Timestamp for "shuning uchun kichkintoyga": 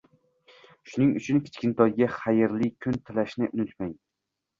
0.93-2.07